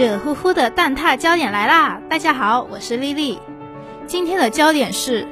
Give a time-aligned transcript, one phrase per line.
[0.00, 2.00] 热乎乎的蛋挞焦点来啦！
[2.08, 3.38] 大家好，我是丽丽。
[4.06, 5.28] 今天的焦点是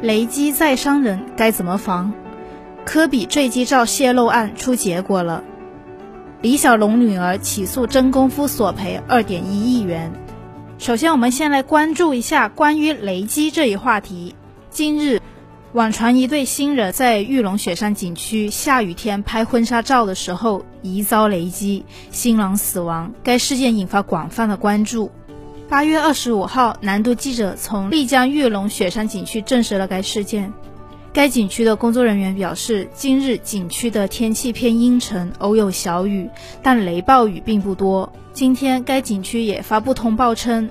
[0.00, 2.12] 雷击再伤人该怎么防？
[2.84, 5.42] 科比坠机照泄露案出结果了，
[6.40, 10.12] 李小龙女儿起诉真功夫索赔二点一亿元。
[10.78, 14.36] 首先，我们先来关注一下关于雷击这一话题。
[14.70, 15.20] 今日。
[15.72, 23.10] 网传一对新人在玉龙雪山景区下雨天拍婚纱照的时候疑遭雷击，新郎死亡。
[23.22, 25.10] 该事件引发广泛的关注。
[25.70, 30.52] 八月二十五号，南都记者从丽江玉龙雪山景区证实了该事件。
[31.10, 36.28] 该景区的工作人员表示，今日景区的天气偏阴沉，偶有小雨，
[36.62, 38.12] 但雷暴雨并不多。
[38.34, 40.68] 今天，该景区也发布通报称。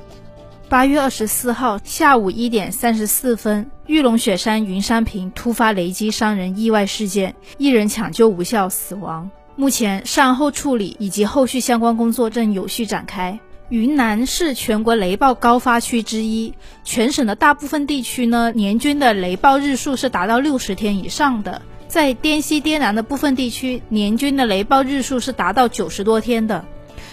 [0.71, 9.29] 八月二十四号下午一点三十四分，玉龙雪山云山坪突发雷击伤人意外事件，一人抢救无效死亡。
[9.57, 13.37] 目前善后处理以及后续相关工作正有序展开。
[13.67, 16.53] 云南是全国雷暴高发区之一，
[16.85, 21.61] 全省的大部分地区呢，年均的雷暴日数是达到六十天以上的。
[21.89, 26.63] 在滇西滇南的部分地区，年均的雷暴日数是达到九十多天的。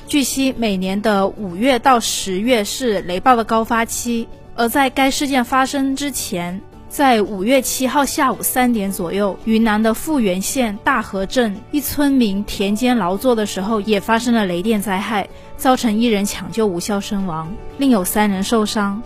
[0.08, 4.26] 据悉，每年的五月到十月是雷暴的高发期。
[4.56, 15.28] 而在该事件发生之前，在五月七号下午三点左右，云南的富源县大河镇一村民田间劳作的时候，也发生了雷电灾害，
[15.58, 19.02] 造成一人抢救无效身亡，另有三人受伤。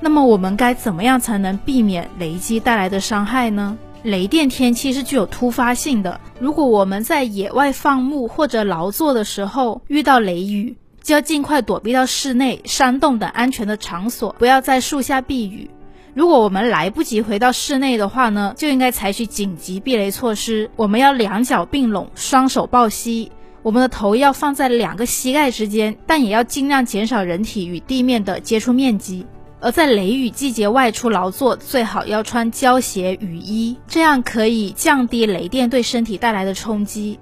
[0.00, 3.78] 那么，我们该怎么样才能避免雷击带来的伤害呢？
[4.02, 6.20] 雷电天气是具有突发性的。
[6.40, 15.70] 如果我们在野外放牧或者劳作的时候遇到雷雨，就要尽快躲避到室内、山洞等安全的场所，不要在树下避雨。
[16.14, 20.68] 如果我们来不及回到室内的话呢，就应该采取紧急避雷措施。
[20.74, 23.30] 我们要两脚并拢，双手抱膝，
[23.62, 29.24] 我们的头要放在两个膝盖之间，但也要尽量减少人体与地面的接触面积。
[29.62, 37.16] 而在雷雨季节外出劳作，最好要穿胶鞋、雨衣，这样可以降低雷电对身体带来的冲击。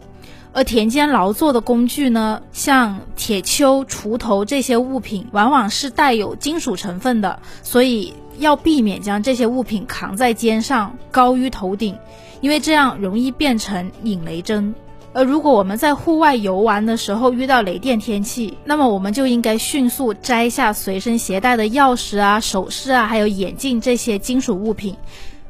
[0.53, 11.95] 而田间劳作的工具呢，像铁锹、锄头这些物品，往往是带有金属成分的，所以要避免将这些物品扛在肩上高于头顶，
[12.41, 14.75] 因为这样容易变成引雷针。
[15.13, 24.97] 而如果我们在户外游玩的时候遇到雷电天气，那么我们就应该迅速摘下随身携带的钥匙啊、首饰啊，还有眼镜这些金属物品，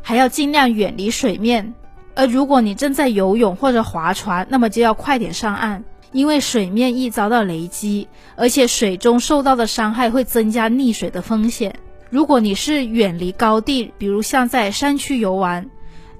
[0.00, 1.74] 还要尽量远离水面。
[2.14, 11.74] 而如果你正在游泳或者划船，那么就要快点上岸，因为水面易遭到雷击，而且水中受到的伤害会增加溺水的风险。
[12.08, 15.68] 如果你是远离高地，比如像在山区游玩。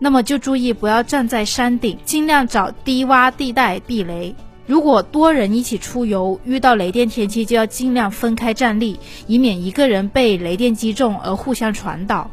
[0.02, 4.34] 那么就注意不要站在山顶，尽量找低洼地带避雷。
[4.66, 12.30] 如果多人一起出游，遇到雷电天气就要尽量分开站立，以免一个人被雷电击中而互相传导。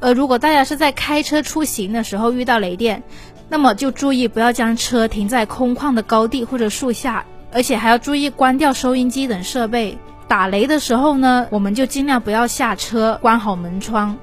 [0.00, 3.02] 而如果大家是在开车出行的时候遇到雷电，
[3.50, 9.98] 那么就注意不要将车停在空旷的高地或者树下，而且还要注意关掉收音机等设备。
[10.26, 14.16] 打雷的时候呢，我们就尽量不要下车，关好门窗。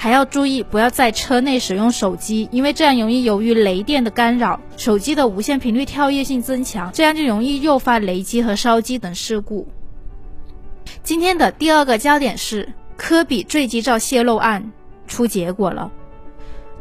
[0.00, 9.66] 还要注意，不要在车内使用手机，因为这样容易由于雷电的干扰，手机的无线频率跳跃性增强，这样就容易诱发雷击和烧机等事故。
[11.02, 14.70] 今天的第二个焦点是科比坠机照泄露案
[15.08, 15.90] 出结果了。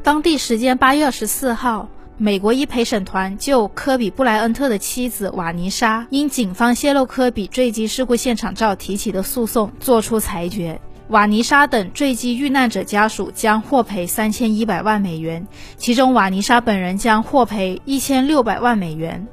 [0.04, 10.80] 当地时间八月二十四号，美国一陪审团就科比布莱恩特的妻子瓦尼莎因警方泄露科比坠机事故现场照提起的诉讼作出裁决。
[11.10, 15.48] 瓦尼莎等坠机遇难者家属将获赔三千一百万美元，
[15.78, 19.26] 其中瓦尼莎本人将获赔一千六百万美元。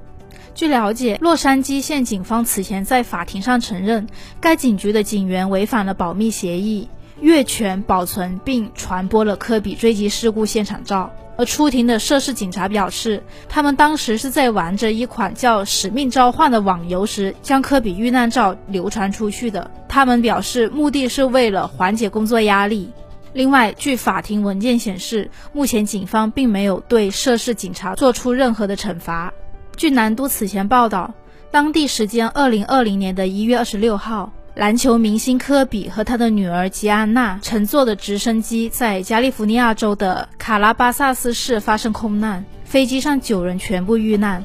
[0.54, 4.06] 据了解，洛杉矶县警方此前在法庭上承认，
[4.40, 6.88] 该警局的警员违反了保密协议，
[7.20, 11.10] 越权保存并传播了科比坠机事故现场照。
[11.36, 19.68] 而出庭的涉事警察表示，他们当时是在玩着一款叫《使命召唤》的网游时，将科比遇难照流传出去的。
[19.94, 22.90] 他们表示，目的是为了缓解工作压力。
[23.32, 29.32] 另外，据法庭文件显示，目前警方并没有对涉事警察做出任何的惩罚。
[29.76, 31.14] 据南都此前报道，
[31.52, 34.32] 当地时间二零二零年的一月二十六号。
[34.56, 44.44] 篮球明星科比和他的女儿吉安娜乘坐的直升机在加利福尼亚州的卡拉巴萨斯市发生空难，飞机上九人全部遇难。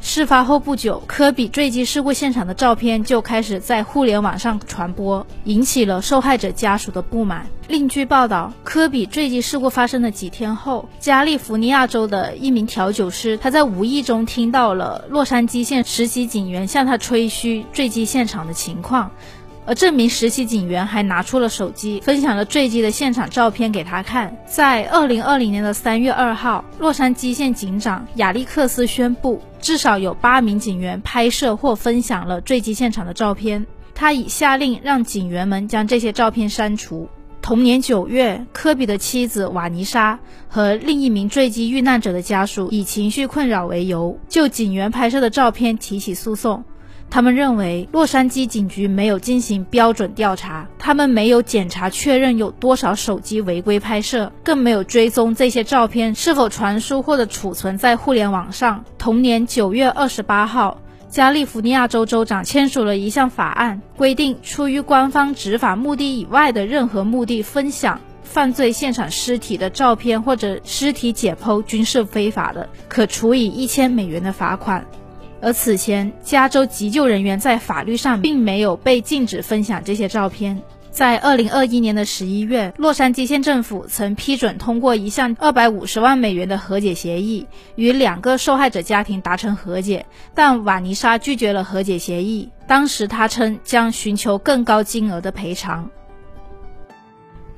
[0.00, 7.46] 事发后不久，科比坠机事故现场的照片就开始在互联网上传播，引起了受害者家属的不满。
[7.68, 19.10] 另据报道，科比坠机事故发生的几天后，加利福尼亚州的一名调酒师，他在无意中听到了洛杉矶县实习警员向他吹嘘坠机现场的情况。
[19.66, 24.34] 而这名实习警员还拿出了手机，分享了坠机的现场照片给他看。
[24.46, 33.66] 在二零二零年的三月二号，洛杉矶县警长亚历克斯宣布，至少有八名警员拍摄或分享了坠机现场的照片。
[33.94, 37.08] 他已下令让警员们将这些照片删除。
[37.42, 40.18] 同年九月，科比的妻子瓦妮莎
[40.48, 46.62] 和另一名坠机遇难者的家属以情绪困扰为由，就警员拍摄的照片提起诉讼。
[47.10, 58.84] 他们认为洛杉矶警局没有进行标准调查，他们没有检查确认有多少手机违规拍摄，更没有追踪这些照片是否传输或者储存在互联网上。
[58.98, 60.78] 同年九月二十八号，
[61.08, 74.84] 加利福尼亚州州长签署了一项法案，规定出于官方执法目的以外的任何目的分享犯罪现场尸体的照片或者尸体解剖均是非法的，可处以一千美元的罚款。
[75.40, 80.60] 而此前，加州急救人员在法律上并没有被禁止分享这些照片。
[80.90, 87.46] 在二零二一年的十一月，洛杉矶县政府曾批准通过一项二百五十万美元的和解协议，
[87.76, 92.48] 与两个受害者家庭达成和解，但瓦尼莎拒绝了和解协议。
[92.66, 95.88] 当时他称将寻求更高金额的赔偿。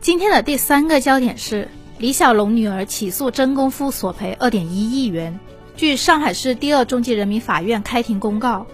[0.03, 1.69] 今天的第三个焦点是
[1.99, 5.41] 李小龙女儿起诉真功夫索赔二点一亿元。
[5.81, 8.67] 据上海市第二中级人民法院开庭公告，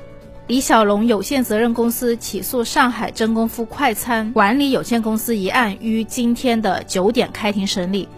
[0.49, 8.09] 李小龙有限责任公司起诉上海真功夫快餐管理有限公司一案于今天的九点开庭审理。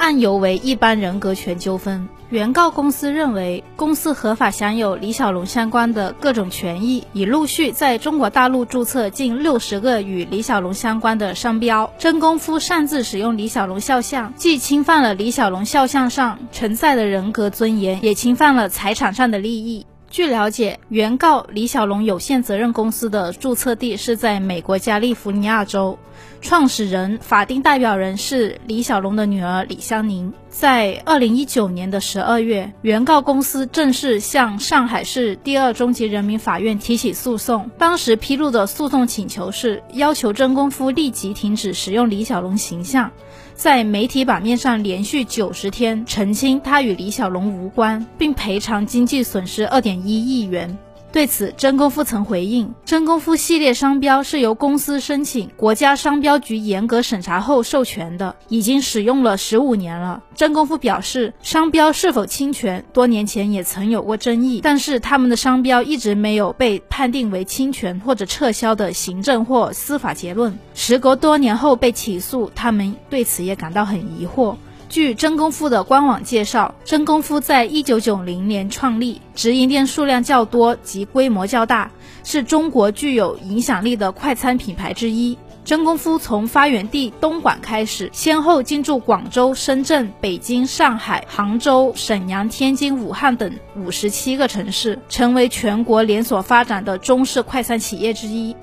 [0.00, 2.08] 案由为一般人格权纠纷。
[2.30, 11.92] 原告公司认为，公司合法享有李小龙相关的各种权益，已陆续在中国大陆注册近六十个与李小龙相关的商标。
[11.98, 19.84] 真功夫擅自使用李小龙肖像，既侵犯了李小龙肖像上存在的人格尊严，也侵犯了财产上的利益。
[20.10, 25.96] 据了解，原告李小龙有限责任公司的注册地是在美国加利福尼亚州，
[26.40, 30.32] 创始人、法定代表人是李小龙的女儿李香凝。
[30.48, 37.70] 在二零一九年的十二月，原告公司正式向上海市第二中级人民法院提起诉讼。
[37.78, 43.12] 当时披露的诉讼请求是要求真功夫立即停止使用李小龙形象。
[43.60, 50.78] 在媒体版面上连续九十天澄清他与李小龙无关，并赔偿经济损失二点一亿元。
[51.12, 60.22] 对此，真功夫曾回应：真功夫系列商标是由公司申请国家商标局严格审查后授权的，已经使用了十五年了。
[60.36, 70.56] 真功夫表示，商标是否侵权，多年前也曾有过争议，但是他们的商标一直没有被判定为侵权或者撤销的行政或司法结论。
[70.74, 74.54] 时隔多年后被起诉，他们对此也感到很疑惑。
[74.90, 81.92] 据真功夫的官网介绍，真功夫在一九九零年创立，直营店数量较多及规模较大，
[82.24, 85.38] 是中国具有影响力的快餐品牌之一。
[85.64, 98.56] 真功夫从发源地东莞开始，先后进驻广州、深圳、北京、上海、杭州、沈阳、天津、武汉等五十七个城市，成为全国连锁发展的中式快餐企业之一。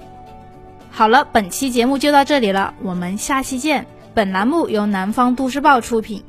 [0.92, 3.88] 好了，本期节目就到这里了，我们下期见。
[4.18, 6.24] 本栏目由南方都市报出品。